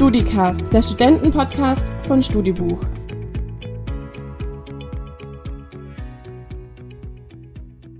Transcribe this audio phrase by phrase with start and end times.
[0.00, 2.82] StudiCast, der Studentenpodcast von Studibuch.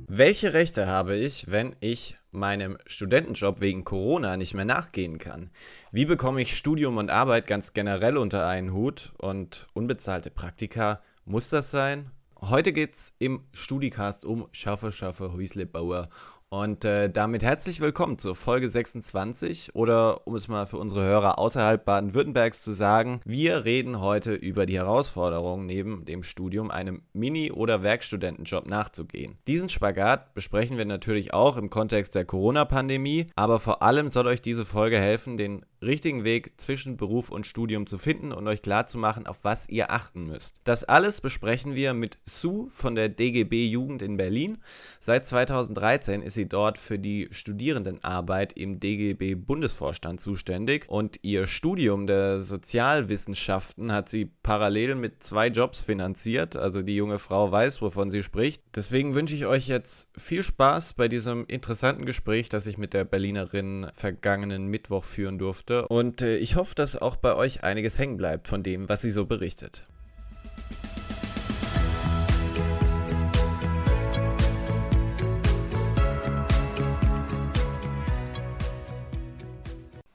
[0.09, 5.51] Welche Rechte habe ich, wenn ich meinem Studentenjob wegen Corona nicht mehr nachgehen kann?
[5.93, 11.03] Wie bekomme ich Studium und Arbeit ganz generell unter einen Hut und unbezahlte Praktika?
[11.27, 12.13] Muss das sein?
[12.41, 16.09] Heute geht es im Studicast um Schaffe, Schaffe, Häusle, Bauer
[16.51, 21.39] und äh, damit herzlich willkommen zur Folge 26 oder um es mal für unsere Hörer
[21.39, 27.53] außerhalb Baden-Württembergs zu sagen, wir reden heute über die Herausforderung, neben dem Studium einem Mini-
[27.53, 29.39] oder Werkstudentenjob nachzugehen.
[29.47, 34.43] Diesen Spagat besprechen wir natürlich auch im Kontext der Corona-Pandemie, aber vor allem soll euch
[34.43, 39.27] diese Folge helfen, den richtigen Weg zwischen Beruf und Studium zu finden und euch klarzumachen,
[39.27, 40.57] auf was ihr achten müsst.
[40.65, 44.59] Das alles besprechen wir mit Sue von der DGB Jugend in Berlin.
[44.99, 52.07] Seit 2013 ist sie dort für die Studierendenarbeit im DGB Bundesvorstand zuständig und ihr Studium
[52.07, 56.57] der Sozialwissenschaften hat sie parallel mit zwei Jobs finanziert.
[56.57, 58.63] Also die junge Frau weiß, wovon sie spricht.
[58.75, 63.05] Deswegen wünsche ich euch jetzt viel Spaß bei diesem interessanten Gespräch, das ich mit der
[63.05, 65.89] Berlinerin vergangenen Mittwoch führen durfte durfte.
[65.89, 69.11] Und äh, ich hoffe, dass auch bei euch einiges hängen bleibt von dem, was sie
[69.11, 69.85] so berichtet.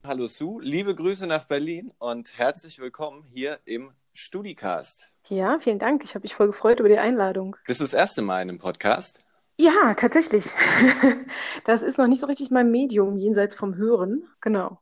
[0.06, 5.12] Hallo Sue, liebe Grüße nach Berlin und herzlich willkommen hier im Studicast.
[5.30, 6.04] Ja, vielen Dank.
[6.04, 7.56] Ich habe mich voll gefreut über die Einladung.
[7.66, 9.20] Bist du das erste Mal in einem Podcast?
[9.58, 10.54] Ja, tatsächlich.
[11.64, 14.28] Das ist noch nicht so richtig mein Medium jenseits vom Hören.
[14.40, 14.80] Genau.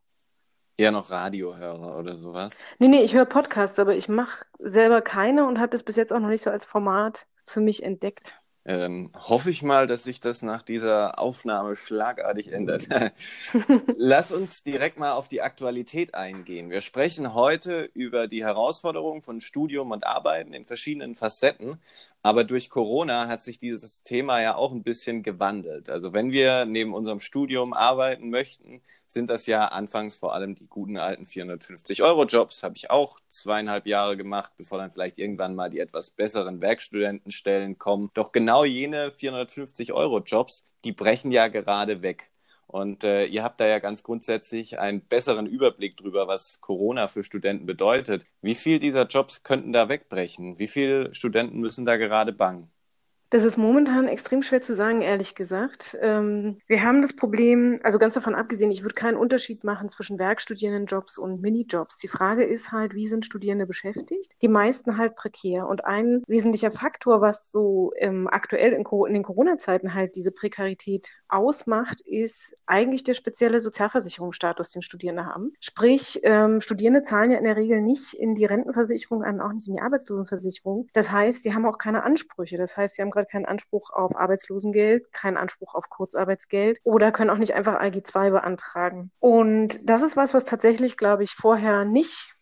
[0.77, 2.63] Eher noch Radiohörer oder sowas?
[2.79, 6.11] Nee, nee, ich höre Podcasts, aber ich mache selber keine und habe das bis jetzt
[6.11, 8.35] auch noch nicht so als Format für mich entdeckt.
[8.65, 12.87] Ähm, hoffe ich mal, dass sich das nach dieser Aufnahme schlagartig ändert.
[13.97, 16.69] Lass uns direkt mal auf die Aktualität eingehen.
[16.69, 21.81] Wir sprechen heute über die Herausforderungen von Studium und Arbeiten in verschiedenen Facetten.
[22.25, 25.89] Aber durch Corona hat sich dieses Thema ja auch ein bisschen gewandelt.
[25.89, 30.67] Also wenn wir neben unserem Studium arbeiten möchten, sind das ja anfangs vor allem die
[30.67, 32.63] guten alten 450-Euro-Jobs.
[32.63, 37.77] Habe ich auch zweieinhalb Jahre gemacht, bevor dann vielleicht irgendwann mal die etwas besseren Werkstudentenstellen
[37.77, 38.09] kommen.
[38.13, 42.32] Doch genau jene 450-Euro-Jobs, die brechen ja gerade weg.
[42.73, 47.23] Und äh, ihr habt da ja ganz grundsätzlich einen besseren Überblick drüber, was Corona für
[47.23, 48.25] Studenten bedeutet.
[48.41, 50.57] Wie viel dieser Jobs könnten da wegbrechen?
[50.57, 52.72] Wie viele Studenten müssen da gerade bangen?
[53.33, 55.97] Das ist momentan extrem schwer zu sagen, ehrlich gesagt.
[56.01, 60.19] Ähm, wir haben das Problem, also ganz davon abgesehen, ich würde keinen Unterschied machen zwischen
[60.19, 61.97] Werkstudierendenjobs und Minijobs.
[61.97, 64.35] Die Frage ist halt, wie sind Studierende beschäftigt?
[64.43, 65.67] Die meisten halt prekär.
[65.67, 71.09] Und ein wesentlicher Faktor, was so ähm, aktuell in, in den Corona-Zeiten halt diese Prekarität
[71.27, 75.53] ausmacht, ist eigentlich der spezielle Sozialversicherungsstatus, den Studierende haben.
[75.59, 79.67] Sprich, ähm, Studierende zahlen ja in der Regel nicht in die Rentenversicherung an, auch nicht
[79.67, 80.87] in die Arbeitslosenversicherung.
[80.93, 82.59] Das heißt, sie haben auch keine Ansprüche.
[82.59, 87.11] Das heißt, sie haben gerade Fall keinen Anspruch auf Arbeitslosengeld, keinen Anspruch auf Kurzarbeitsgeld oder
[87.11, 89.11] können auch nicht einfach ALG 2 beantragen.
[89.19, 92.33] Und das ist was, was tatsächlich, glaube ich, vorher nicht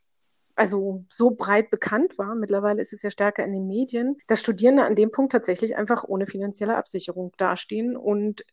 [0.56, 4.84] also so breit bekannt war, mittlerweile ist es ja stärker in den Medien, dass Studierende
[4.84, 8.44] an dem Punkt tatsächlich einfach ohne finanzielle Absicherung dastehen und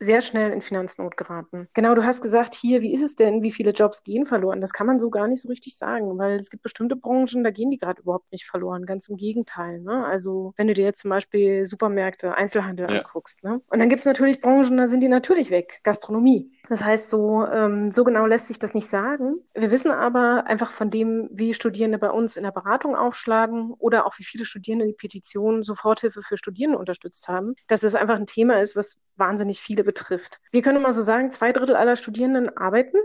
[0.00, 1.68] sehr schnell in Finanznot geraten.
[1.74, 4.62] Genau, du hast gesagt, hier, wie ist es denn, wie viele Jobs gehen verloren?
[4.62, 7.50] Das kann man so gar nicht so richtig sagen, weil es gibt bestimmte Branchen, da
[7.50, 9.80] gehen die gerade überhaupt nicht verloren, ganz im Gegenteil.
[9.80, 10.04] Ne?
[10.06, 12.98] Also wenn du dir jetzt zum Beispiel Supermärkte, Einzelhandel ja.
[12.98, 13.44] anguckst.
[13.44, 13.60] Ne?
[13.68, 16.50] Und dann gibt es natürlich Branchen, da sind die natürlich weg, Gastronomie.
[16.70, 19.34] Das heißt, so, ähm, so genau lässt sich das nicht sagen.
[19.54, 24.06] Wir wissen aber einfach von dem, wie Studierende bei uns in der Beratung aufschlagen oder
[24.06, 28.26] auch wie viele Studierende die Petition Soforthilfe für Studierende unterstützt haben, dass es einfach ein
[28.26, 30.40] Thema ist, was wahnsinnig viele betrifft.
[30.52, 32.98] Wir können mal so sagen, zwei Drittel aller Studierenden arbeiten.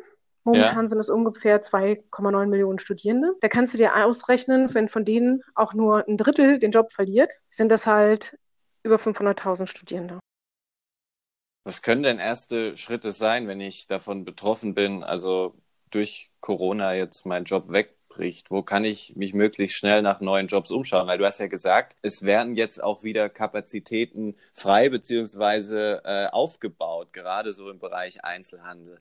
[0.43, 0.87] Momentan ja.
[0.87, 3.33] sind es ungefähr 2,9 Millionen Studierende.
[3.41, 7.33] Da kannst du dir ausrechnen, wenn von denen auch nur ein Drittel den Job verliert,
[7.49, 8.37] sind das halt
[8.83, 10.19] über 500.000 Studierende.
[11.63, 15.55] Was können denn erste Schritte sein, wenn ich davon betroffen bin, also
[15.89, 18.51] durch Corona jetzt mein Job weg wegbricht?
[18.51, 21.07] Wo kann ich mich möglichst schnell nach neuen Jobs umschauen?
[21.07, 27.13] Weil du hast ja gesagt, es werden jetzt auch wieder Kapazitäten frei beziehungsweise äh, aufgebaut,
[27.13, 28.99] gerade so im Bereich Einzelhandel.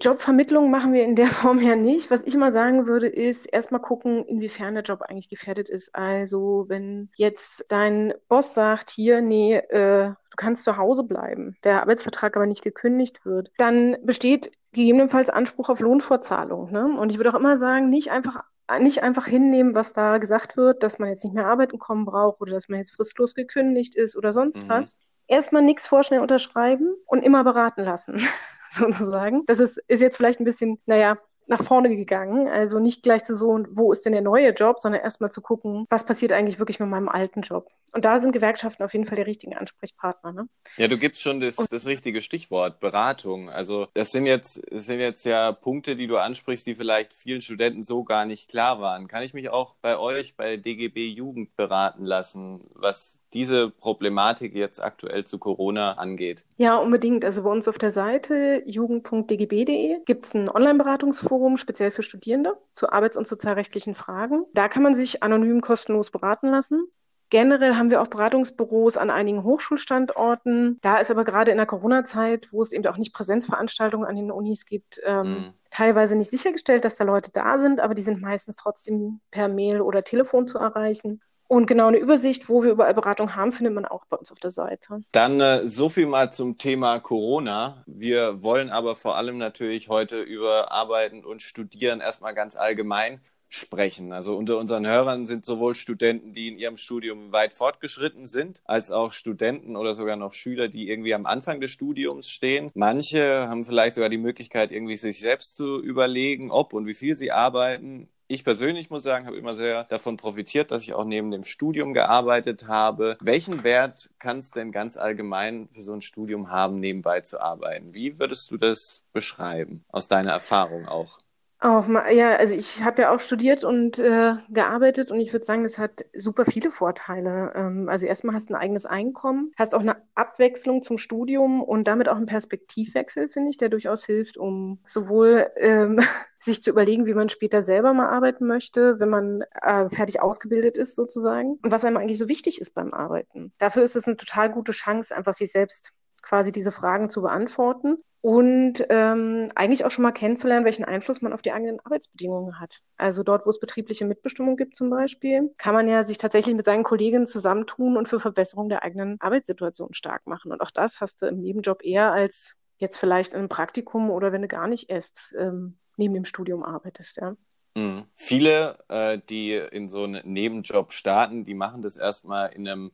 [0.00, 2.10] Jobvermittlung machen wir in der Form ja nicht.
[2.10, 5.94] Was ich mal sagen würde, ist erstmal gucken, inwiefern der Job eigentlich gefährdet ist.
[5.94, 11.82] Also wenn jetzt dein Boss sagt, hier, nee, äh, du kannst zu Hause bleiben, der
[11.82, 16.72] Arbeitsvertrag aber nicht gekündigt wird, dann besteht gegebenenfalls Anspruch auf Lohnfortzahlung.
[16.72, 16.96] Ne?
[16.98, 18.42] Und ich würde auch immer sagen, nicht einfach
[18.80, 22.40] nicht einfach hinnehmen, was da gesagt wird, dass man jetzt nicht mehr arbeiten kommen braucht
[22.40, 24.68] oder dass man jetzt fristlos gekündigt ist oder sonst mhm.
[24.68, 24.98] was.
[25.26, 28.20] Erstmal nichts vorschnell unterschreiben und immer beraten lassen,
[28.70, 29.44] sozusagen.
[29.46, 32.48] Das ist, ist jetzt vielleicht ein bisschen, naja, nach vorne gegangen.
[32.48, 35.86] Also nicht gleich zu so, wo ist denn der neue Job, sondern erstmal zu gucken,
[35.90, 37.68] was passiert eigentlich wirklich mit meinem alten Job.
[37.94, 40.32] Und da sind Gewerkschaften auf jeden Fall der richtigen Ansprechpartner.
[40.32, 40.48] Ne?
[40.76, 43.50] Ja, du gibst schon das, das richtige Stichwort, Beratung.
[43.50, 47.40] Also das sind jetzt, das sind jetzt ja Punkte, die du ansprichst, die vielleicht vielen
[47.40, 49.06] Studenten so gar nicht klar waren.
[49.06, 54.82] Kann ich mich auch bei euch, bei DGB Jugend beraten lassen, was diese Problematik jetzt
[54.82, 56.44] aktuell zu Corona angeht?
[56.56, 57.24] Ja, unbedingt.
[57.24, 62.90] Also bei uns auf der Seite jugend.dgb.de gibt es ein Online-Beratungsforum speziell für Studierende zu
[62.90, 64.44] arbeits- und sozialrechtlichen Fragen.
[64.54, 66.86] Da kann man sich anonym kostenlos beraten lassen.
[67.30, 70.78] Generell haben wir auch Beratungsbüros an einigen Hochschulstandorten.
[70.82, 74.30] Da ist aber gerade in der Corona-Zeit, wo es eben auch nicht Präsenzveranstaltungen an den
[74.30, 75.52] Unis gibt, ähm, mhm.
[75.70, 79.80] teilweise nicht sichergestellt, dass da Leute da sind, aber die sind meistens trotzdem per Mail
[79.80, 81.22] oder Telefon zu erreichen.
[81.48, 84.38] Und genau eine Übersicht, wo wir überall Beratung haben, findet man auch bei uns auf
[84.38, 85.02] der Seite.
[85.12, 87.82] Dann äh, so viel mal zum Thema Corona.
[87.86, 93.20] Wir wollen aber vor allem natürlich heute über Arbeiten und Studieren erstmal ganz allgemein
[93.54, 94.12] sprechen.
[94.12, 98.90] Also unter unseren Hörern sind sowohl Studenten, die in ihrem Studium weit fortgeschritten sind, als
[98.90, 102.70] auch Studenten oder sogar noch Schüler, die irgendwie am Anfang des Studiums stehen.
[102.74, 107.14] Manche haben vielleicht sogar die Möglichkeit, irgendwie sich selbst zu überlegen, ob und wie viel
[107.14, 111.30] sie arbeiten ich persönlich muss sagen, habe immer sehr davon profitiert, dass ich auch neben
[111.30, 113.16] dem Studium gearbeitet habe.
[113.20, 117.94] Welchen Wert kann es denn ganz allgemein für so ein Studium haben, nebenbei zu arbeiten?
[117.94, 121.18] Wie würdest du das beschreiben, aus deiner Erfahrung auch?
[121.64, 125.62] Auch ja, also ich habe ja auch studiert und äh, gearbeitet und ich würde sagen,
[125.62, 127.52] das hat super viele Vorteile.
[127.54, 131.88] Ähm, also erstmal hast du ein eigenes Einkommen, hast auch eine Abwechslung zum Studium und
[131.88, 136.00] damit auch einen Perspektivwechsel, finde ich, der durchaus hilft, um sowohl ähm,
[136.38, 140.76] sich zu überlegen, wie man später selber mal arbeiten möchte, wenn man äh, fertig ausgebildet
[140.76, 143.54] ist sozusagen und was einem eigentlich so wichtig ist beim Arbeiten.
[143.56, 145.94] Dafür ist es eine total gute Chance, einfach sich selbst
[146.24, 151.34] quasi diese Fragen zu beantworten und ähm, eigentlich auch schon mal kennenzulernen, welchen Einfluss man
[151.34, 152.80] auf die eigenen Arbeitsbedingungen hat.
[152.96, 156.64] Also dort, wo es betriebliche Mitbestimmung gibt zum Beispiel, kann man ja sich tatsächlich mit
[156.64, 160.52] seinen Kolleginnen zusammentun und für Verbesserung der eigenen Arbeitssituation stark machen.
[160.52, 164.32] Und auch das hast du im Nebenjob eher als jetzt vielleicht in einem Praktikum oder
[164.32, 167.36] wenn du gar nicht erst ähm, neben dem Studium arbeitest, ja.
[167.76, 168.04] Mhm.
[168.14, 172.92] Viele, äh, die in so einen Nebenjob starten, die machen das erstmal in einem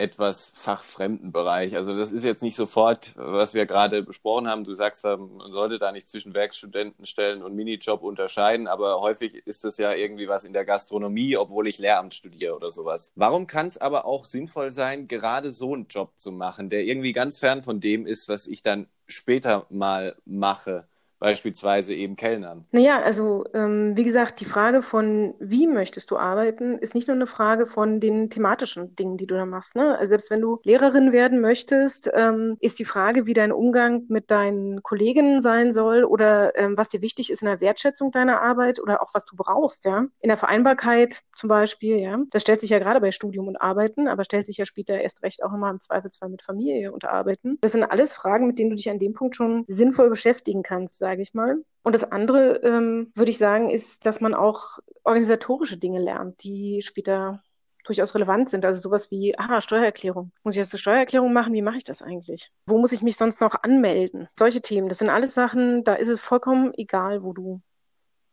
[0.00, 1.76] etwas fachfremden Bereich.
[1.76, 4.64] Also das ist jetzt nicht sofort, was wir gerade besprochen haben.
[4.64, 9.76] Du sagst, man sollte da nicht zwischen Werkstudentenstellen und Minijob unterscheiden, aber häufig ist das
[9.76, 13.12] ja irgendwie was in der Gastronomie, obwohl ich Lehramt studiere oder sowas.
[13.14, 17.12] Warum kann es aber auch sinnvoll sein, gerade so einen Job zu machen, der irgendwie
[17.12, 20.88] ganz fern von dem ist, was ich dann später mal mache?
[21.20, 22.64] Beispielsweise eben Kellnern?
[22.72, 27.14] Naja, also ähm, wie gesagt, die Frage von wie möchtest du arbeiten, ist nicht nur
[27.14, 29.76] eine Frage von den thematischen Dingen, die du da machst.
[29.76, 29.96] Ne?
[29.98, 34.30] Also selbst wenn du Lehrerin werden möchtest, ähm, ist die Frage, wie dein Umgang mit
[34.30, 38.80] deinen Kolleginnen sein soll oder ähm, was dir wichtig ist in der Wertschätzung deiner Arbeit
[38.80, 40.06] oder auch was du brauchst, ja.
[40.20, 42.18] In der Vereinbarkeit zum Beispiel, ja.
[42.30, 45.22] Das stellt sich ja gerade bei Studium und Arbeiten, aber stellt sich ja später erst
[45.22, 47.58] recht auch immer im Zweifelsfall mit Familie und Arbeiten.
[47.60, 50.98] Das sind alles Fragen, mit denen du dich an dem Punkt schon sinnvoll beschäftigen kannst,
[51.10, 51.56] sage ich mal.
[51.82, 56.82] Und das andere, ähm, würde ich sagen, ist, dass man auch organisatorische Dinge lernt, die
[56.82, 57.42] später
[57.84, 58.64] durchaus relevant sind.
[58.64, 60.30] Also sowas wie, ah, Steuererklärung.
[60.44, 61.52] Muss ich jetzt eine Steuererklärung machen?
[61.52, 62.52] Wie mache ich das eigentlich?
[62.64, 64.28] Wo muss ich mich sonst noch anmelden?
[64.38, 67.60] Solche Themen, das sind alles Sachen, da ist es vollkommen egal, wo du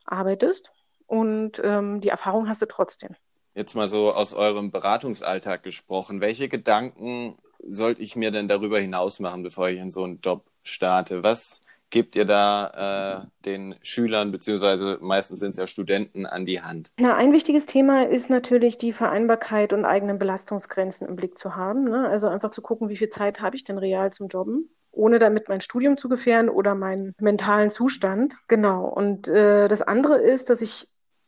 [0.05, 0.71] arbeitest.
[1.07, 3.15] Und ähm, die Erfahrung hast du trotzdem.
[3.55, 6.21] Jetzt mal so aus eurem Beratungsalltag gesprochen.
[6.21, 10.45] Welche Gedanken sollte ich mir denn darüber hinaus machen, bevor ich in so einen Job
[10.61, 11.23] starte?
[11.23, 16.61] Was gebt ihr da äh, den Schülern, beziehungsweise meistens sind es ja Studenten, an die
[16.61, 16.91] Hand?
[16.99, 21.85] Na, ein wichtiges Thema ist natürlich die Vereinbarkeit und eigenen Belastungsgrenzen im Blick zu haben.
[21.85, 22.07] Ne?
[22.07, 25.47] Also einfach zu gucken, wie viel Zeit habe ich denn real zum Jobben ohne damit
[25.47, 28.35] mein Studium zu gefährden oder meinen mentalen Zustand.
[28.47, 28.85] Genau.
[28.85, 30.87] Und äh, das andere ist, dass ich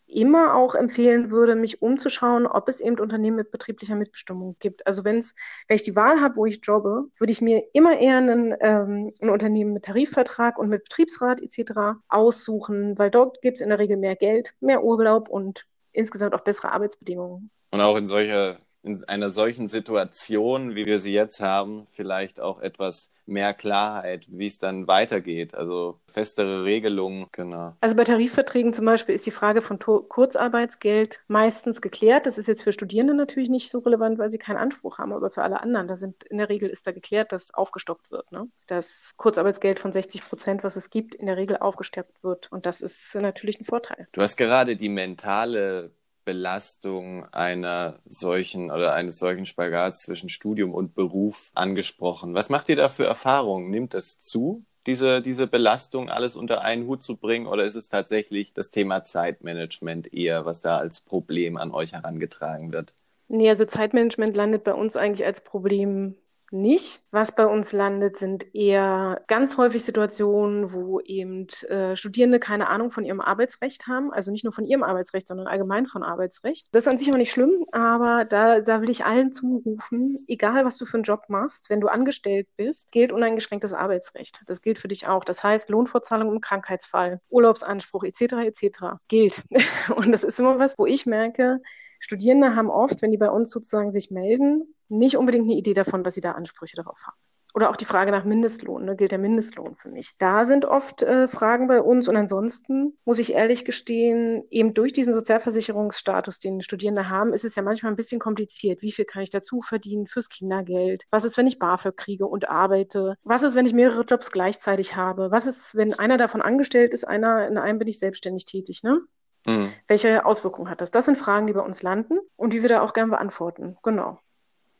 [0.09, 4.85] immer auch empfehlen würde, mich umzuschauen, ob es eben Unternehmen mit betrieblicher Mitbestimmung gibt.
[4.87, 5.35] Also wenn es,
[5.67, 9.13] wenn ich die Wahl habe, wo ich jobbe, würde ich mir immer eher einen, ähm,
[9.21, 11.99] ein Unternehmen mit Tarifvertrag und mit Betriebsrat etc.
[12.07, 16.41] aussuchen, weil dort gibt es in der Regel mehr Geld, mehr Urlaub und insgesamt auch
[16.41, 17.51] bessere Arbeitsbedingungen.
[17.71, 22.59] Und auch in solcher in einer solchen Situation, wie wir sie jetzt haben, vielleicht auch
[22.61, 25.53] etwas mehr Klarheit, wie es dann weitergeht.
[25.53, 27.75] Also festere Regelungen, genau.
[27.81, 32.25] Also bei Tarifverträgen zum Beispiel ist die Frage von Kurzarbeitsgeld meistens geklärt.
[32.25, 35.29] Das ist jetzt für Studierende natürlich nicht so relevant, weil sie keinen Anspruch haben, aber
[35.29, 38.31] für alle anderen, da sind in der Regel ist da geklärt, dass aufgestockt wird.
[38.31, 38.47] Ne?
[38.67, 42.51] Das Kurzarbeitsgeld von 60 Prozent, was es gibt, in der Regel aufgestockt wird.
[42.51, 44.07] Und das ist natürlich ein Vorteil.
[44.11, 45.91] Du hast gerade die mentale
[46.29, 52.35] Belastung einer solchen oder eines solchen Spagats zwischen Studium und Beruf angesprochen.
[52.35, 53.71] Was macht ihr da für Erfahrungen?
[53.71, 54.63] Nimmt das zu?
[54.85, 57.47] diese, diese Belastung alles unter einen Hut zu bringen?
[57.47, 62.71] Oder ist es tatsächlich das Thema Zeitmanagement eher, was da als Problem an euch herangetragen
[62.71, 62.93] wird?
[63.27, 66.15] Nee, also Zeitmanagement landet bei uns eigentlich als Problem
[66.51, 67.01] nicht.
[67.11, 72.91] Was bei uns landet, sind eher ganz häufig Situationen, wo eben äh, Studierende keine Ahnung
[72.91, 74.11] von ihrem Arbeitsrecht haben.
[74.11, 76.67] Also nicht nur von ihrem Arbeitsrecht, sondern allgemein von Arbeitsrecht.
[76.71, 80.65] Das ist an sich auch nicht schlimm, aber da, da will ich allen zurufen, egal
[80.65, 84.41] was du für einen Job machst, wenn du angestellt bist, gilt uneingeschränktes Arbeitsrecht.
[84.45, 85.23] Das gilt für dich auch.
[85.23, 88.21] Das heißt, Lohnfortzahlung im Krankheitsfall, Urlaubsanspruch etc.
[88.45, 88.79] etc.
[89.07, 89.43] gilt.
[89.95, 91.61] Und das ist immer was, wo ich merke,
[91.99, 96.03] Studierende haben oft, wenn die bei uns sozusagen sich melden, nicht unbedingt eine Idee davon,
[96.03, 97.17] dass sie da Ansprüche darauf haben.
[97.55, 100.11] Oder auch die Frage nach Mindestlohn, ne, gilt der Mindestlohn für mich.
[100.19, 104.93] Da sind oft äh, Fragen bei uns und ansonsten muss ich ehrlich gestehen, eben durch
[104.93, 108.83] diesen Sozialversicherungsstatus, den Studierende haben, ist es ja manchmal ein bisschen kompliziert.
[108.83, 111.05] Wie viel kann ich dazu verdienen fürs Kindergeld?
[111.09, 113.15] Was ist, wenn ich BAföG kriege und arbeite?
[113.23, 115.31] Was ist, wenn ich mehrere Jobs gleichzeitig habe?
[115.31, 119.01] Was ist, wenn einer davon angestellt ist, einer in einem bin ich selbstständig tätig, ne?
[119.49, 119.73] Mhm.
[119.87, 120.91] Welche Auswirkungen hat das?
[120.91, 123.77] Das sind Fragen, die bei uns landen und die wir da auch gerne beantworten.
[123.81, 124.19] Genau.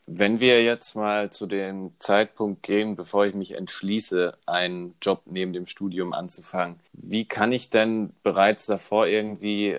[0.06, 5.52] Wenn wir jetzt mal zu dem Zeitpunkt gehen, bevor ich mich entschließe, einen Job neben
[5.52, 9.78] dem Studium anzufangen, wie kann ich denn bereits davor irgendwie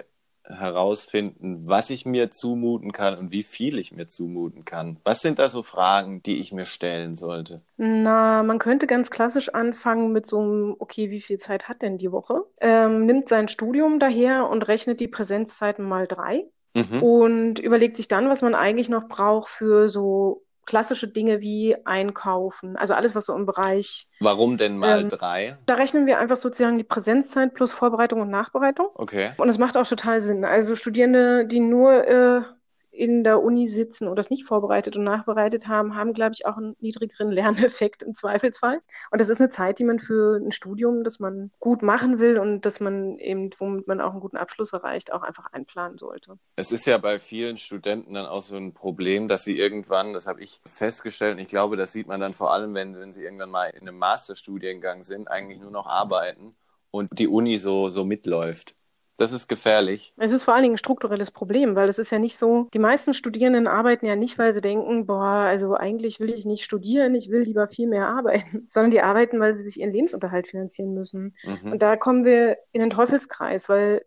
[0.51, 4.97] herausfinden, was ich mir zumuten kann und wie viel ich mir zumuten kann?
[5.03, 7.61] Was sind da so Fragen, die ich mir stellen sollte?
[7.77, 11.97] Na, man könnte ganz klassisch anfangen mit so einem, okay, wie viel Zeit hat denn
[11.97, 12.43] die Woche?
[12.59, 17.01] Ähm, nimmt sein Studium daher und rechnet die Präsenzzeiten mal drei mhm.
[17.01, 22.77] und überlegt sich dann, was man eigentlich noch braucht für so klassische Dinge wie Einkaufen,
[22.77, 24.07] also alles, was so im Bereich.
[24.21, 25.57] Warum denn mal ähm, drei?
[25.65, 28.87] Da rechnen wir einfach sozusagen die Präsenzzeit plus Vorbereitung und Nachbereitung.
[28.95, 29.31] Okay.
[29.35, 30.45] Und es macht auch total Sinn.
[30.45, 32.41] Also Studierende, die nur äh,
[32.91, 36.57] in der Uni sitzen und das nicht vorbereitet und nachbereitet haben, haben, glaube ich, auch
[36.57, 38.81] einen niedrigeren Lerneffekt im Zweifelsfall.
[39.11, 42.37] Und das ist eine Zeit, die man für ein Studium, das man gut machen will
[42.37, 46.37] und dass man eben, womit man auch einen guten Abschluss erreicht, auch einfach einplanen sollte.
[46.55, 50.27] Es ist ja bei vielen Studenten dann auch so ein Problem, dass sie irgendwann, das
[50.27, 53.23] habe ich festgestellt, und ich glaube, das sieht man dann vor allem, wenn, wenn sie
[53.23, 56.55] irgendwann mal in einem Masterstudiengang sind, eigentlich nur noch arbeiten
[56.91, 58.75] und die Uni so, so mitläuft.
[59.21, 60.15] Das ist gefährlich.
[60.17, 62.79] Es ist vor allen Dingen ein strukturelles Problem, weil es ist ja nicht so, die
[62.79, 67.13] meisten Studierenden arbeiten ja nicht, weil sie denken, boah, also eigentlich will ich nicht studieren,
[67.13, 70.95] ich will lieber viel mehr arbeiten, sondern die arbeiten, weil sie sich ihren Lebensunterhalt finanzieren
[70.95, 71.35] müssen.
[71.43, 71.73] Mhm.
[71.73, 74.03] Und da kommen wir in den Teufelskreis, weil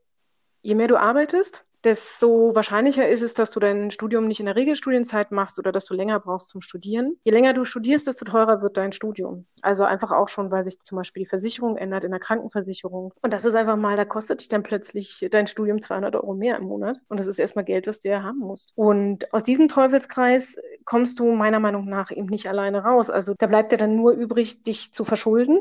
[0.62, 4.56] je mehr du arbeitest, desto wahrscheinlicher ist es, dass du dein Studium nicht in der
[4.56, 7.16] Regelstudienzeit machst oder dass du länger brauchst zum Studieren.
[7.24, 9.46] Je länger du studierst, desto teurer wird dein Studium.
[9.62, 13.12] Also einfach auch schon, weil sich zum Beispiel die Versicherung ändert in der Krankenversicherung.
[13.22, 16.56] Und das ist einfach mal, da kostet dich dann plötzlich dein Studium 200 Euro mehr
[16.56, 16.98] im Monat.
[17.08, 18.72] Und das ist erstmal Geld, was du ja haben musst.
[18.74, 23.10] Und aus diesem Teufelskreis kommst du meiner Meinung nach eben nicht alleine raus.
[23.10, 25.60] Also da bleibt ja dann nur übrig, dich zu verschulden.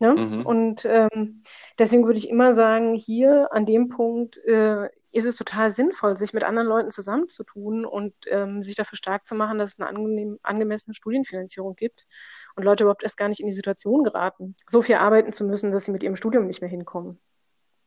[0.00, 0.14] Ne?
[0.14, 0.46] Mhm.
[0.46, 1.42] Und ähm,
[1.78, 6.32] deswegen würde ich immer sagen, hier an dem Punkt äh, ist es total sinnvoll, sich
[6.32, 10.38] mit anderen Leuten zusammenzutun und ähm, sich dafür stark zu machen, dass es eine angenehm,
[10.42, 12.06] angemessene Studienfinanzierung gibt
[12.54, 15.72] und Leute überhaupt erst gar nicht in die Situation geraten, so viel arbeiten zu müssen,
[15.72, 17.18] dass sie mit ihrem Studium nicht mehr hinkommen.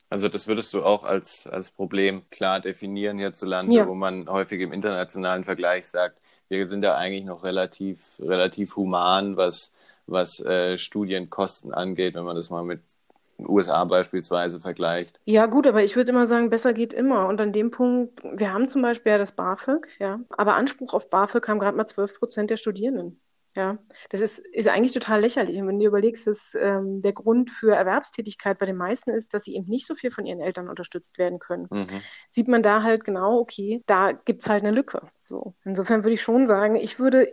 [0.09, 3.87] Also das würdest du auch als, als Problem klar definieren hierzulande, ja.
[3.87, 9.37] wo man häufig im internationalen Vergleich sagt, wir sind da eigentlich noch relativ, relativ human,
[9.37, 9.73] was,
[10.05, 12.81] was äh, Studienkosten angeht, wenn man das mal mit
[13.39, 15.19] USA beispielsweise vergleicht.
[15.25, 17.27] Ja, gut, aber ich würde immer sagen, besser geht immer.
[17.27, 21.09] Und an dem Punkt, wir haben zum Beispiel ja das BAföG, ja, aber Anspruch auf
[21.09, 23.19] BAföG haben gerade mal 12 Prozent der Studierenden.
[23.55, 23.77] Ja,
[24.09, 25.59] das ist, ist eigentlich total lächerlich.
[25.61, 29.43] Und wenn du überlegst, dass ähm, der Grund für Erwerbstätigkeit bei den meisten ist, dass
[29.43, 32.01] sie eben nicht so viel von ihren Eltern unterstützt werden können, mhm.
[32.29, 35.07] sieht man da halt genau, okay, da gibt es halt eine Lücke.
[35.21, 35.53] So.
[35.65, 37.31] Insofern würde ich schon sagen, ich würde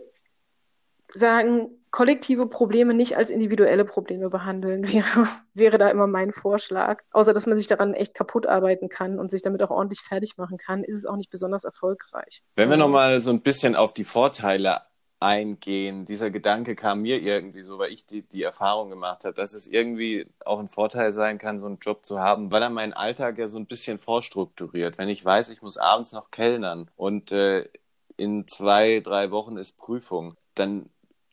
[1.13, 7.01] sagen, kollektive Probleme nicht als individuelle Probleme behandeln, wäre, wäre da immer mein Vorschlag.
[7.11, 10.37] Außer dass man sich daran echt kaputt arbeiten kann und sich damit auch ordentlich fertig
[10.37, 12.43] machen kann, ist es auch nicht besonders erfolgreich.
[12.55, 14.81] Wenn wir nochmal so ein bisschen auf die Vorteile
[15.21, 16.05] eingehen.
[16.05, 19.67] Dieser Gedanke kam mir irgendwie so, weil ich die, die Erfahrung gemacht habe, dass es
[19.67, 23.37] irgendwie auch ein Vorteil sein kann, so einen Job zu haben, weil er meinen Alltag
[23.37, 24.97] ja so ein bisschen vorstrukturiert.
[24.97, 27.69] Wenn ich weiß, ich muss abends noch kellnern und äh,
[28.17, 30.89] in zwei, drei Wochen ist Prüfung, dann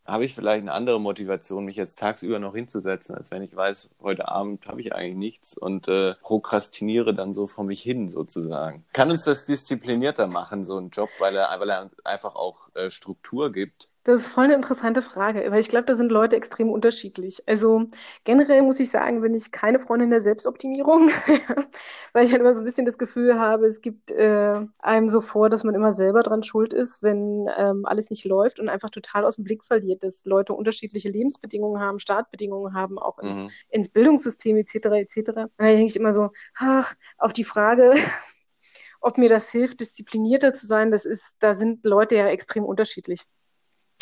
[0.09, 3.91] habe ich vielleicht eine andere Motivation, mich jetzt tagsüber noch hinzusetzen, als wenn ich weiß,
[4.01, 8.85] heute Abend habe ich eigentlich nichts und äh, prokrastiniere dann so vor mich hin sozusagen.
[8.93, 12.91] Kann uns das disziplinierter machen, so ein Job, weil er, weil er einfach auch äh,
[12.91, 13.89] Struktur gibt?
[14.09, 17.47] Das ist voll eine interessante Frage, weil ich glaube, da sind Leute extrem unterschiedlich.
[17.47, 17.85] Also
[18.25, 21.11] generell muss ich sagen, bin ich keine Freundin der Selbstoptimierung,
[22.15, 25.21] weil ich halt immer so ein bisschen das Gefühl habe, es gibt äh, einem so
[25.21, 28.89] vor, dass man immer selber dran schuld ist, wenn ähm, alles nicht läuft und einfach
[28.89, 33.51] total aus dem Blick verliert, dass Leute unterschiedliche Lebensbedingungen haben, Startbedingungen haben, auch ins, mhm.
[33.69, 34.75] ins Bildungssystem etc.
[34.75, 35.33] etc.
[35.35, 37.93] Da denke ich immer so, ach, auf die Frage,
[39.03, 43.27] ob mir das hilft, disziplinierter zu sein, das ist, da sind Leute ja extrem unterschiedlich.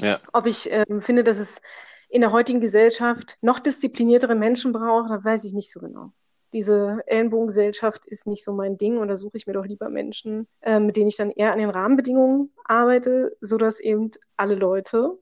[0.01, 0.15] Ja.
[0.33, 1.61] Ob ich ähm, finde, dass es
[2.09, 6.13] in der heutigen Gesellschaft noch diszipliniertere Menschen braucht, da weiß ich nicht so genau.
[6.53, 10.47] Diese Ellenbogengesellschaft ist nicht so mein Ding und da suche ich mir doch lieber Menschen,
[10.61, 15.19] äh, mit denen ich dann eher an den Rahmenbedingungen arbeite, sodass eben alle Leute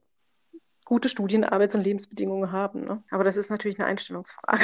[0.85, 2.81] gute Studien-, Arbeits- und Lebensbedingungen haben.
[2.81, 3.03] Ne?
[3.09, 4.63] Aber das ist natürlich eine Einstellungsfrage.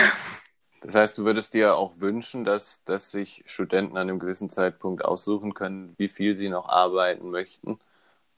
[0.83, 5.05] Das heißt, du würdest dir auch wünschen, dass, dass sich Studenten an einem gewissen Zeitpunkt
[5.05, 7.79] aussuchen können, wie viel sie noch arbeiten möchten?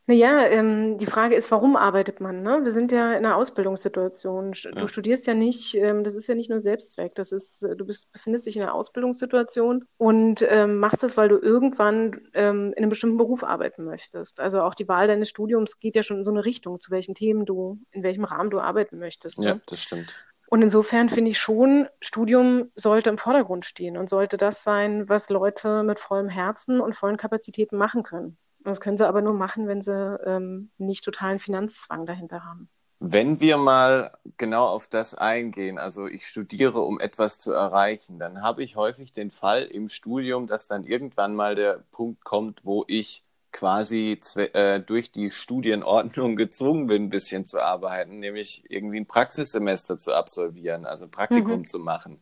[0.06, 2.44] Naja, ähm, die Frage ist, warum arbeitet man?
[2.44, 2.60] Ne?
[2.64, 4.52] Wir sind ja in einer Ausbildungssituation.
[4.52, 4.88] Du ja.
[4.88, 8.12] studierst ja nicht, ähm, das ist ja nicht nur Selbstzweck, das ist, äh, du bist,
[8.12, 12.90] befindest dich in einer Ausbildungssituation und ähm, machst das, weil du irgendwann ähm, in einem
[12.90, 14.42] bestimmten Beruf arbeiten möchtest.
[14.42, 17.16] Also auch die Wahl deines Studiums geht ja schon in so eine Richtung, zu welchen
[17.16, 19.40] Themen du, in welchem Rahmen du arbeiten möchtest.
[19.40, 19.46] Ne?
[19.46, 20.18] Ja, das stimmt.
[20.48, 25.30] Und insofern finde ich schon, Studium sollte im Vordergrund stehen und sollte das sein, was
[25.30, 28.38] Leute mit vollem Herzen und vollen Kapazitäten machen können.
[28.64, 32.70] Das können sie aber nur machen, wenn sie ähm, nicht totalen Finanzzwang dahinter haben.
[33.00, 38.42] Wenn wir mal genau auf das eingehen, also ich studiere, um etwas zu erreichen, dann
[38.42, 42.86] habe ich häufig den Fall im Studium, dass dann irgendwann mal der Punkt kommt, wo
[42.88, 49.06] ich quasi äh, durch die Studienordnung gezwungen bin, ein bisschen zu arbeiten, nämlich irgendwie ein
[49.06, 51.68] Praxissemester zu absolvieren, also ein Praktikum mhm.
[51.68, 52.22] zu machen.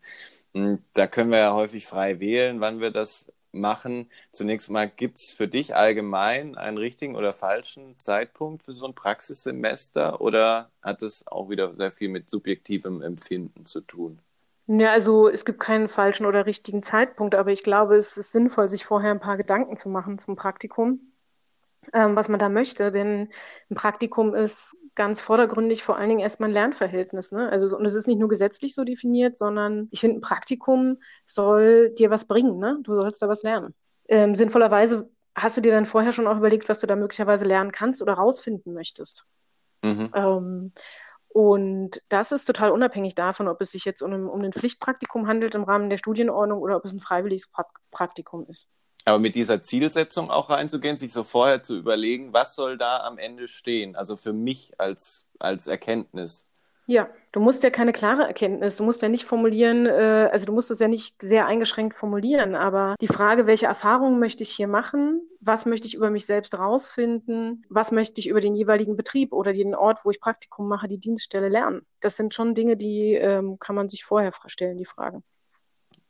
[0.54, 4.10] Und da können wir ja häufig frei wählen, wann wir das machen.
[4.32, 8.96] Zunächst mal, gibt es für dich allgemein einen richtigen oder falschen Zeitpunkt für so ein
[8.96, 14.20] Praxissemester oder hat es auch wieder sehr viel mit subjektivem Empfinden zu tun?
[14.68, 18.70] Ja, also es gibt keinen falschen oder richtigen Zeitpunkt, aber ich glaube, es ist sinnvoll,
[18.70, 21.12] sich vorher ein paar Gedanken zu machen zum Praktikum,
[21.94, 22.92] ähm, was man da möchte.
[22.92, 23.30] Denn
[23.70, 27.32] ein Praktikum ist ganz vordergründig vor allen Dingen erstmal ein Lernverhältnis.
[27.32, 27.50] Ne?
[27.50, 31.92] Also, und es ist nicht nur gesetzlich so definiert, sondern ich finde, ein Praktikum soll
[31.92, 32.58] dir was bringen.
[32.58, 32.80] Ne?
[32.84, 33.74] Du sollst da was lernen.
[34.08, 37.72] Ähm, sinnvollerweise hast du dir dann vorher schon auch überlegt, was du da möglicherweise lernen
[37.72, 39.26] kannst oder rausfinden möchtest.
[39.82, 40.10] Mhm.
[40.14, 40.74] Ähm,
[41.30, 45.56] und das ist total unabhängig davon, ob es sich jetzt um, um ein Pflichtpraktikum handelt
[45.56, 47.52] im Rahmen der Studienordnung oder ob es ein freiwilliges
[47.92, 48.70] Praktikum ist.
[49.06, 53.18] Aber mit dieser Zielsetzung auch reinzugehen, sich so vorher zu überlegen, was soll da am
[53.18, 53.96] Ende stehen?
[53.96, 56.46] Also für mich als, als Erkenntnis.
[56.88, 60.52] Ja, du musst ja keine klare Erkenntnis, du musst ja nicht formulieren, äh, also du
[60.52, 64.68] musst es ja nicht sehr eingeschränkt formulieren, aber die Frage, welche Erfahrungen möchte ich hier
[64.68, 69.32] machen, was möchte ich über mich selbst rausfinden, was möchte ich über den jeweiligen Betrieb
[69.32, 71.86] oder den Ort, wo ich Praktikum mache, die Dienststelle lernen.
[72.02, 75.24] Das sind schon Dinge, die ähm, kann man sich vorher stellen, die Fragen.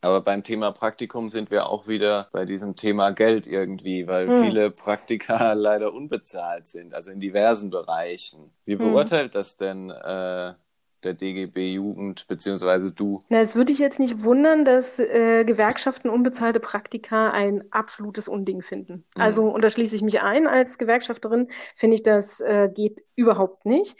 [0.01, 4.43] Aber beim Thema Praktikum sind wir auch wieder bei diesem Thema Geld irgendwie, weil hm.
[4.43, 8.51] viele Praktika leider unbezahlt sind, also in diversen Bereichen.
[8.65, 8.79] Wie hm.
[8.79, 9.39] beurteilt hm.
[9.39, 10.53] das denn äh,
[11.03, 13.21] der DGB Jugend beziehungsweise du?
[13.29, 18.61] Na, es würde dich jetzt nicht wundern, dass äh, Gewerkschaften unbezahlte Praktika ein absolutes Unding
[18.61, 19.05] finden.
[19.15, 19.21] Mhm.
[19.21, 23.65] Also, und da schließe ich mich ein als Gewerkschafterin, finde ich, das äh, geht überhaupt
[23.65, 23.97] nicht.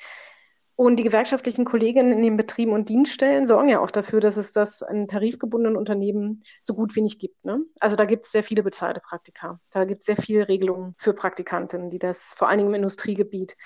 [0.82, 4.52] Und die gewerkschaftlichen Kolleginnen in den Betrieben und Dienststellen sorgen ja auch dafür, dass es
[4.52, 7.46] das in tarifgebundenen Unternehmen so gut wie nicht gibt.
[7.46, 7.60] Ne?
[7.80, 9.60] Also da gibt es sehr viele bezahlte Praktika.
[9.70, 13.58] Da gibt es sehr viele Regelungen für Praktikanten, die das vor allen Dingen im Industriegebiet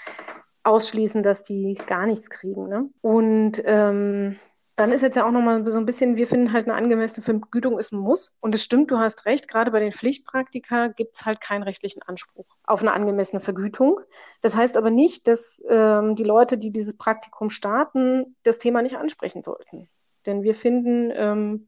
[0.63, 2.67] ausschließen, dass die gar nichts kriegen.
[2.67, 2.89] Ne?
[2.99, 4.35] Und ähm,
[4.75, 7.79] dann ist jetzt ja auch nochmal so ein bisschen, wir finden halt eine angemessene Vergütung
[7.79, 8.35] ist ein Muss.
[8.41, 12.01] Und es stimmt, du hast recht, gerade bei den Pflichtpraktika gibt es halt keinen rechtlichen
[12.01, 14.01] Anspruch auf eine angemessene Vergütung.
[14.41, 18.97] Das heißt aber nicht, dass ähm, die Leute, die dieses Praktikum starten, das Thema nicht
[18.97, 19.87] ansprechen sollten.
[20.25, 21.67] Denn wir finden, ähm,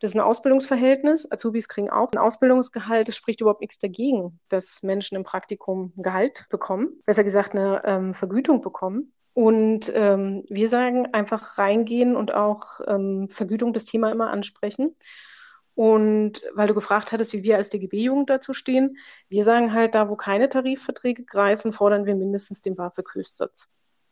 [0.00, 1.30] das ist ein Ausbildungsverhältnis.
[1.30, 3.08] Azubis kriegen auch ein Ausbildungsgehalt.
[3.08, 7.02] Es spricht überhaupt nichts dagegen, dass Menschen im Praktikum ein Gehalt bekommen.
[7.04, 9.12] Besser gesagt, eine ähm, Vergütung bekommen.
[9.36, 14.96] Und ähm, wir sagen einfach reingehen und auch ähm, Vergütung das Thema immer ansprechen.
[15.74, 18.96] Und weil du gefragt hattest, wie wir als DGB-Jugend dazu stehen,
[19.28, 23.68] wir sagen halt, da wo keine Tarifverträge greifen, fordern wir mindestens den BAföG-Höchstsatz.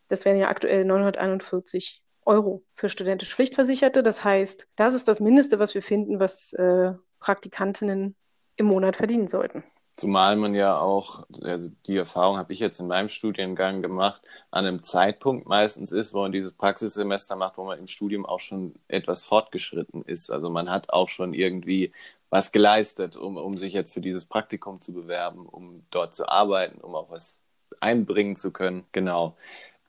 [0.09, 4.03] Das wären ja aktuell 941 Euro für studentisch Pflichtversicherte.
[4.03, 8.15] Das heißt, das ist das Mindeste, was wir finden, was äh, Praktikantinnen
[8.57, 9.65] im Monat verdienen sollten.
[9.97, 14.67] Zumal man ja auch, also die Erfahrung habe ich jetzt in meinem Studiengang gemacht, an
[14.67, 18.75] einem Zeitpunkt meistens ist, wo man dieses Praxissemester macht, wo man im Studium auch schon
[18.89, 20.31] etwas fortgeschritten ist.
[20.31, 21.93] Also man hat auch schon irgendwie
[22.29, 26.81] was geleistet, um, um sich jetzt für dieses Praktikum zu bewerben, um dort zu arbeiten,
[26.81, 27.41] um auch was
[27.79, 28.85] einbringen zu können.
[28.91, 29.37] Genau.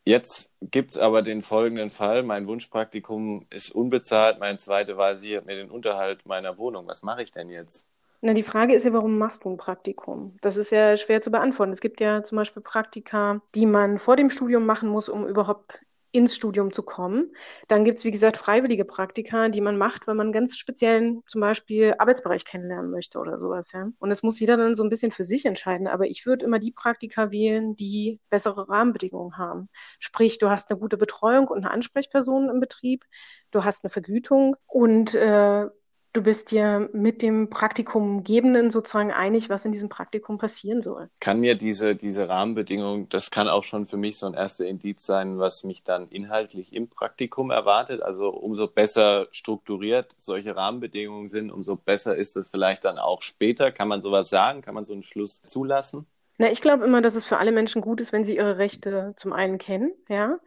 [0.03, 2.21] Jetzt gibt es aber den folgenden Fall.
[2.21, 4.39] Mein Wunschpraktikum ist unbezahlt.
[4.39, 6.85] Meine zweite Wahl sichert mir den Unterhalt meiner Wohnung.
[6.85, 7.87] Was mache ich denn jetzt?
[8.25, 10.35] Na, die Frage ist ja, warum machst du ein Praktikum?
[10.41, 11.71] Das ist ja schwer zu beantworten.
[11.71, 15.81] Es gibt ja zum Beispiel Praktika, die man vor dem Studium machen muss, um überhaupt
[16.11, 17.35] ins Studium zu kommen.
[17.67, 21.39] Dann gibt es, wie gesagt, freiwillige Praktika, die man macht, weil man ganz speziellen zum
[21.39, 23.71] Beispiel Arbeitsbereich kennenlernen möchte oder sowas.
[23.73, 23.89] Ja?
[23.99, 25.85] Und das muss jeder dann so ein bisschen für sich entscheiden.
[25.85, 29.69] Aber ich würde immer die Praktika wählen, die bessere Rahmenbedingungen haben.
[29.99, 33.05] Sprich, du hast eine gute Betreuung und eine Ansprechperson im Betrieb,
[33.51, 35.67] du hast eine Vergütung und äh,
[36.15, 41.09] du bist dir mit dem Praktikumgebenden sozusagen einig, was in diesem Praktikum passieren soll.
[41.19, 45.05] Kann mir diese, diese Rahmenbedingungen, das kann auch schon für mich so ein erster Indiz
[45.05, 48.01] sein, was mich dann inhaltlich im Praktikum erwartet.
[48.01, 53.71] Also umso besser strukturiert solche Rahmenbedingungen sind, umso besser ist es vielleicht dann auch später.
[53.71, 54.61] Kann man sowas sagen?
[54.61, 56.05] Kann man so einen Schluss zulassen?
[56.37, 59.13] Na, ich glaube immer, dass es für alle Menschen gut ist, wenn sie ihre Rechte
[59.15, 60.37] zum einen kennen, ja,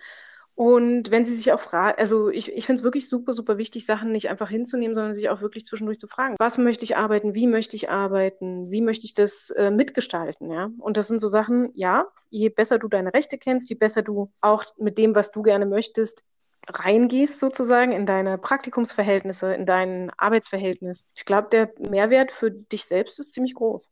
[0.58, 3.86] und wenn sie sich auch fragen, also ich, ich finde es wirklich super, super wichtig,
[3.86, 7.32] Sachen nicht einfach hinzunehmen, sondern sich auch wirklich zwischendurch zu fragen, was möchte ich arbeiten,
[7.32, 10.70] wie möchte ich arbeiten, wie möchte ich das äh, mitgestalten, ja.
[10.78, 14.32] Und das sind so Sachen, ja, je besser du deine Rechte kennst, je besser du
[14.40, 16.24] auch mit dem, was du gerne möchtest,
[16.68, 21.04] reingehst sozusagen in deine Praktikumsverhältnisse, in dein Arbeitsverhältnis.
[21.14, 23.88] Ich glaube, der Mehrwert für dich selbst ist ziemlich groß.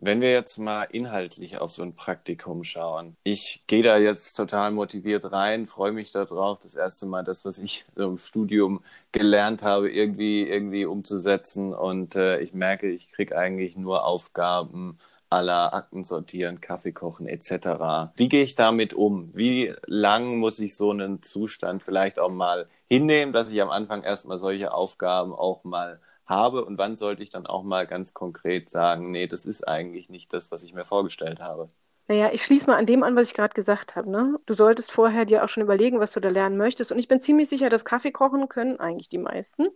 [0.00, 3.16] Wenn wir jetzt mal inhaltlich auf so ein Praktikum schauen.
[3.24, 7.58] Ich gehe da jetzt total motiviert rein, freue mich darauf, das erste Mal das, was
[7.58, 8.80] ich im Studium
[9.10, 11.74] gelernt habe, irgendwie, irgendwie umzusetzen.
[11.74, 14.98] Und äh, ich merke, ich kriege eigentlich nur Aufgaben
[15.30, 18.12] aller Akten sortieren, Kaffee kochen etc.
[18.16, 19.36] Wie gehe ich damit um?
[19.36, 24.02] Wie lang muss ich so einen Zustand vielleicht auch mal hinnehmen, dass ich am Anfang
[24.04, 28.70] erstmal solche Aufgaben auch mal habe und wann sollte ich dann auch mal ganz konkret
[28.70, 31.70] sagen, nee, das ist eigentlich nicht das, was ich mir vorgestellt habe.
[32.08, 34.10] Naja, ich schließe mal an dem an, was ich gerade gesagt habe.
[34.10, 34.38] Ne?
[34.46, 36.90] Du solltest vorher dir auch schon überlegen, was du da lernen möchtest.
[36.90, 39.66] Und ich bin ziemlich sicher, dass Kaffee kochen können eigentlich die meisten.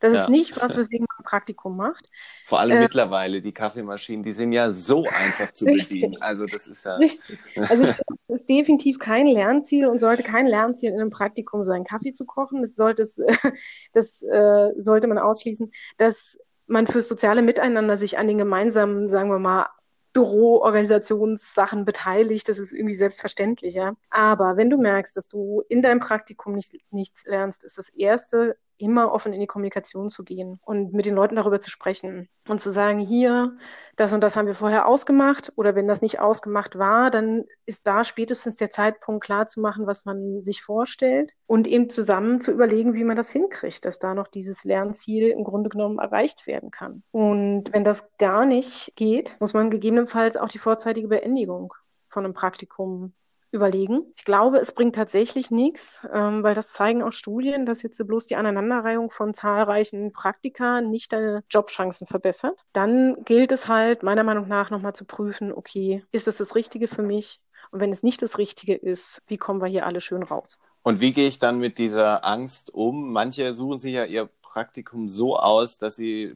[0.00, 0.22] Das ja.
[0.22, 2.08] ist nicht was, weswegen man ein Praktikum macht.
[2.46, 6.02] Vor allem äh, mittlerweile, die Kaffeemaschinen, die sind ja so einfach zu richtig.
[6.02, 6.22] bedienen.
[6.22, 6.94] Also das ist ja.
[6.94, 7.38] Richtig.
[7.56, 7.90] Also ich
[8.30, 12.24] das ist definitiv kein Lernziel und sollte kein Lernziel in einem Praktikum sein, Kaffee zu
[12.24, 12.60] kochen.
[12.60, 13.16] Das sollte, es,
[13.92, 19.28] das, äh, sollte man ausschließen, dass man fürs soziale Miteinander sich an den gemeinsamen, sagen
[19.28, 19.66] wir mal,
[20.12, 22.48] Büroorganisationssachen beteiligt.
[22.48, 23.94] Das ist irgendwie selbstverständlich, ja.
[24.10, 28.56] Aber wenn du merkst, dass du in deinem Praktikum nicht, nichts lernst, ist das Erste,
[28.80, 32.60] immer offen in die Kommunikation zu gehen und mit den Leuten darüber zu sprechen und
[32.60, 33.56] zu sagen, hier,
[33.96, 37.86] das und das haben wir vorher ausgemacht oder wenn das nicht ausgemacht war, dann ist
[37.86, 42.52] da spätestens der Zeitpunkt klar zu machen, was man sich vorstellt und eben zusammen zu
[42.52, 46.70] überlegen, wie man das hinkriegt, dass da noch dieses Lernziel im Grunde genommen erreicht werden
[46.70, 47.02] kann.
[47.10, 51.74] Und wenn das gar nicht geht, muss man gegebenenfalls auch die vorzeitige Beendigung
[52.08, 53.12] von einem Praktikum
[53.52, 54.12] überlegen.
[54.16, 58.26] Ich glaube, es bringt tatsächlich nichts, ähm, weil das zeigen auch Studien, dass jetzt bloß
[58.26, 62.64] die Aneinanderreihung von zahlreichen Praktika nicht deine Jobchancen verbessert.
[62.72, 66.88] Dann gilt es halt meiner Meinung nach nochmal zu prüfen, okay, ist das das Richtige
[66.88, 67.40] für mich?
[67.70, 70.58] Und wenn es nicht das Richtige ist, wie kommen wir hier alle schön raus?
[70.82, 73.12] Und wie gehe ich dann mit dieser Angst um?
[73.12, 76.34] Manche suchen sich ja ihr Praktikum so aus, dass sie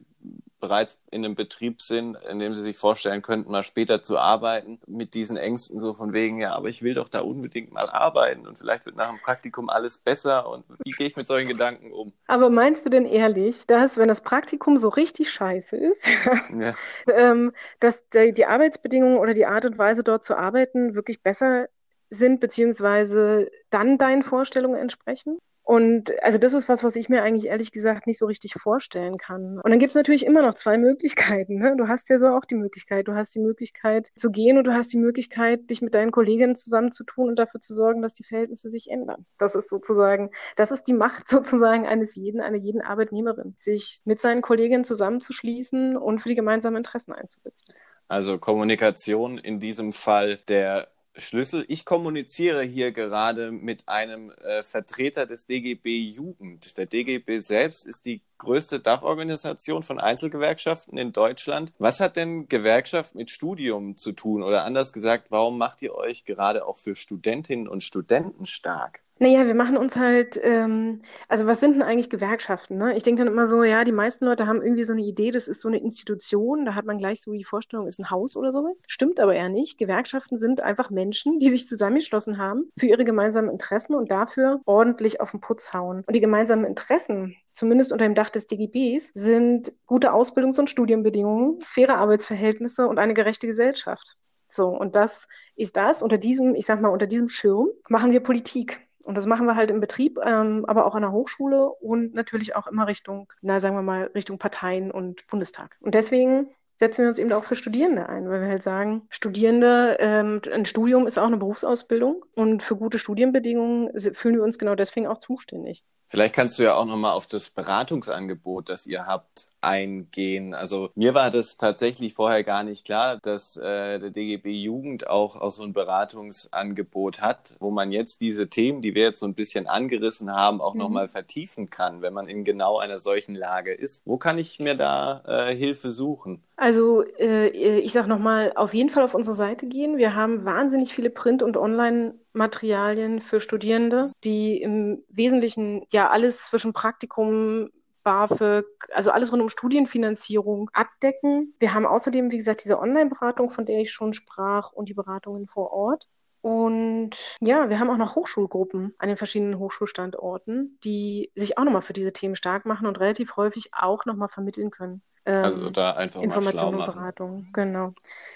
[0.61, 4.79] bereits in einem Betrieb sind, in dem sie sich vorstellen könnten, mal später zu arbeiten,
[4.87, 8.47] mit diesen Ängsten so von wegen, ja, aber ich will doch da unbedingt mal arbeiten
[8.47, 11.91] und vielleicht wird nach dem Praktikum alles besser und wie gehe ich mit solchen Gedanken
[11.91, 12.13] um?
[12.27, 16.09] Aber meinst du denn ehrlich, dass, wenn das Praktikum so richtig scheiße ist,
[16.57, 16.73] ja.
[17.13, 17.51] ähm,
[17.81, 21.67] dass die, die Arbeitsbedingungen oder die Art und Weise dort zu arbeiten wirklich besser
[22.09, 25.37] sind, beziehungsweise dann deinen Vorstellungen entsprechen?
[25.65, 29.17] Und also das ist was, was ich mir eigentlich ehrlich gesagt nicht so richtig vorstellen
[29.17, 29.57] kann.
[29.57, 31.55] Und dann gibt es natürlich immer noch zwei Möglichkeiten.
[31.55, 31.73] Ne?
[31.75, 33.07] Du hast ja so auch die Möglichkeit.
[33.07, 36.55] Du hast die Möglichkeit zu gehen und du hast die Möglichkeit, dich mit deinen Kolleginnen
[36.55, 39.25] zusammenzutun und dafür zu sorgen, dass die Verhältnisse sich ändern.
[39.39, 44.21] Das ist sozusagen, das ist die Macht sozusagen eines jeden, einer jeden Arbeitnehmerin, sich mit
[44.21, 47.73] seinen Kolleginnen zusammenzuschließen und für die gemeinsamen Interessen einzusetzen.
[48.07, 51.65] Also Kommunikation in diesem Fall der Schlüssel.
[51.67, 56.77] Ich kommuniziere hier gerade mit einem äh, Vertreter des DGB Jugend.
[56.77, 61.71] Der DGB selbst ist die größte Dachorganisation von Einzelgewerkschaften in Deutschland.
[61.77, 64.43] Was hat denn Gewerkschaft mit Studium zu tun?
[64.43, 69.04] Oder anders gesagt, warum macht ihr euch gerade auch für Studentinnen und Studenten stark?
[69.17, 72.77] Naja, wir machen uns halt, ähm, also was sind denn eigentlich Gewerkschaften?
[72.77, 72.97] Ne?
[72.97, 75.47] Ich denke dann immer so, ja, die meisten Leute haben irgendwie so eine Idee, das
[75.47, 78.51] ist so eine Institution, da hat man gleich so die Vorstellung, ist ein Haus oder
[78.51, 78.83] sowas.
[78.87, 79.77] Stimmt aber eher nicht.
[79.77, 85.21] Gewerkschaften sind einfach Menschen, die sich zusammengeschlossen haben für ihre gemeinsamen Interessen und dafür ordentlich
[85.21, 86.03] auf den Putz hauen.
[86.05, 91.61] Und die gemeinsamen Interessen, zumindest unter dem Dach des DGBs, sind gute Ausbildungs- und Studienbedingungen,
[91.61, 94.17] faire Arbeitsverhältnisse und eine gerechte Gesellschaft.
[94.49, 96.01] So, und das ist das.
[96.01, 98.84] Unter diesem, ich sag mal, unter diesem Schirm machen wir Politik.
[99.05, 102.55] Und das machen wir halt im Betrieb, ähm, aber auch an der Hochschule und natürlich
[102.55, 105.77] auch immer Richtung, na sagen wir mal, Richtung Parteien und Bundestag.
[105.79, 109.97] Und deswegen setzen wir uns eben auch für Studierende ein, weil wir halt sagen, Studierende,
[109.99, 114.75] ähm, ein Studium ist auch eine Berufsausbildung und für gute Studienbedingungen fühlen wir uns genau
[114.75, 115.83] deswegen auch zuständig.
[116.15, 120.53] Vielleicht kannst du ja auch nochmal auf das Beratungsangebot, das ihr habt, eingehen.
[120.53, 125.35] Also mir war das tatsächlich vorher gar nicht klar, dass äh, der DGB Jugend auch,
[125.35, 129.33] auch so ein Beratungsangebot hat, wo man jetzt diese Themen, die wir jetzt so ein
[129.33, 130.79] bisschen angerissen haben, auch mhm.
[130.79, 134.01] nochmal vertiefen kann, wenn man in genau einer solchen Lage ist.
[134.05, 136.41] Wo kann ich mir da äh, Hilfe suchen?
[136.55, 139.97] Also äh, ich sage nochmal, auf jeden Fall auf unsere Seite gehen.
[139.97, 146.43] Wir haben wahnsinnig viele Print- und Online- Materialien für Studierende, die im Wesentlichen ja alles
[146.43, 147.69] zwischen Praktikum,
[148.03, 151.55] BAföG, also alles rund um Studienfinanzierung abdecken.
[151.59, 155.47] Wir haben außerdem, wie gesagt, diese Online-Beratung, von der ich schon sprach, und die Beratungen
[155.47, 156.07] vor Ort.
[156.41, 161.81] Und ja, wir haben auch noch Hochschulgruppen an den verschiedenen Hochschulstandorten, die sich auch nochmal
[161.81, 165.01] für diese Themen stark machen und relativ häufig auch nochmal vermitteln können.
[165.25, 167.93] Also ähm, da einfach Information und Beratung, genau.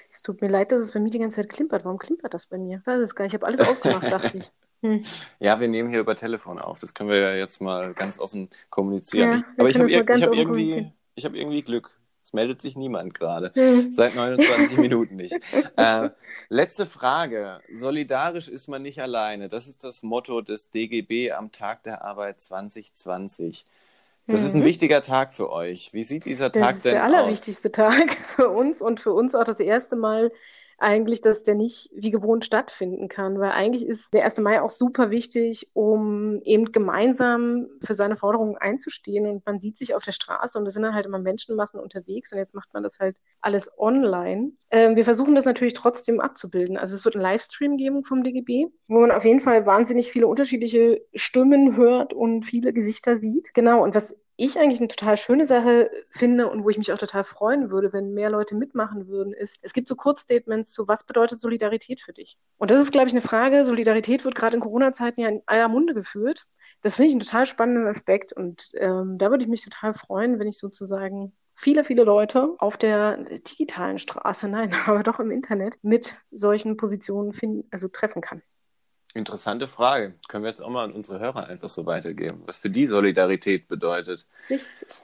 [0.10, 1.86] Es tut mir leid, dass es bei mir die ganze Zeit klimpert.
[1.86, 2.80] Warum klimpert das bei mir?
[2.80, 3.34] Ich weiß es gar nicht.
[3.34, 4.52] Ich habe alles ausgemacht, dachte ich.
[4.82, 5.06] Hm.
[5.40, 6.80] Ja, wir nehmen hier über Telefon auf.
[6.80, 9.30] Das können wir ja jetzt mal ganz offen kommunizieren.
[9.30, 11.92] Ja, ich, aber ich habe hab irgendwie, hab irgendwie Glück.
[12.24, 13.52] Es meldet sich niemand gerade.
[13.54, 13.92] Hm.
[13.92, 15.36] Seit 29 Minuten nicht.
[15.76, 16.10] Äh,
[16.50, 17.60] letzte Frage.
[17.74, 19.48] Solidarisch ist man nicht alleine.
[19.48, 23.66] Das ist das Motto des DGB am Tag der Arbeit 2020.
[24.30, 24.46] Das mhm.
[24.46, 24.66] ist ein mhm.
[24.66, 25.92] wichtiger Tag für euch.
[25.94, 26.70] Wie sieht dieser Tag denn aus?
[26.70, 30.32] Das ist der allerwichtigste Tag für uns und für uns auch das erste Mal
[30.82, 34.42] eigentlich, dass der nicht wie gewohnt stattfinden kann, weil eigentlich ist der 1.
[34.42, 39.96] Mai auch super wichtig, um eben gemeinsam für seine Forderungen einzustehen und man sieht sich
[39.96, 42.84] auf der Straße und da sind dann halt immer Menschenmassen unterwegs und jetzt macht man
[42.84, 44.52] das halt alles online.
[44.72, 46.78] Ähm, wir versuchen das natürlich trotzdem abzubilden.
[46.78, 50.28] Also es wird einen Livestream geben vom DGB, wo man auf jeden Fall wahnsinnig viele
[50.28, 53.54] unterschiedliche Stimmen hört und viele Gesichter sieht.
[53.54, 56.98] Genau, und was ich eigentlich eine total schöne Sache finde und wo ich mich auch
[56.98, 61.06] total freuen würde, wenn mehr Leute mitmachen würden, ist, es gibt so Kurzstatements zu, was
[61.06, 62.38] bedeutet Solidarität für dich?
[62.58, 63.66] Und das ist, glaube ich, eine Frage.
[63.66, 66.46] Solidarität wird gerade in Corona-Zeiten ja in aller Munde geführt.
[66.82, 70.40] Das finde ich einen total spannenden Aspekt und ähm, da würde ich mich total freuen,
[70.40, 75.78] wenn ich sozusagen viele, viele Leute auf der digitalen Straße, nein, aber doch im Internet
[75.82, 78.42] mit solchen Positionen finden, also treffen kann.
[79.14, 80.14] Interessante Frage.
[80.28, 83.68] Können wir jetzt auch mal an unsere Hörer einfach so weitergeben, was für die Solidarität
[83.68, 84.26] bedeutet.
[84.50, 85.02] Richtig.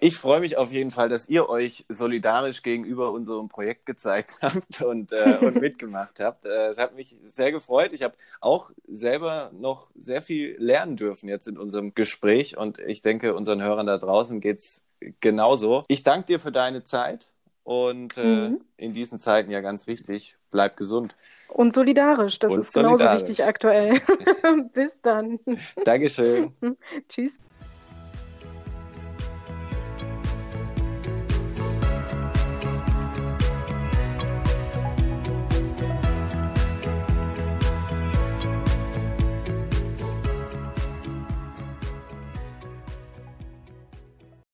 [0.00, 4.80] Ich freue mich auf jeden Fall, dass ihr euch solidarisch gegenüber unserem Projekt gezeigt habt
[4.80, 6.44] und, äh, und mitgemacht habt.
[6.44, 7.92] Äh, es hat mich sehr gefreut.
[7.92, 13.02] Ich habe auch selber noch sehr viel lernen dürfen jetzt in unserem Gespräch und ich
[13.02, 14.82] denke, unseren Hörern da draußen geht es
[15.20, 15.82] genauso.
[15.88, 17.28] Ich danke dir für deine Zeit
[17.68, 18.60] und äh, mhm.
[18.78, 21.14] in diesen Zeiten ja ganz wichtig, bleib gesund.
[21.50, 24.00] Und solidarisch, das Und ist genauso wichtig aktuell.
[24.72, 25.38] Bis dann.
[25.84, 26.54] Dankeschön.
[27.10, 27.38] Tschüss.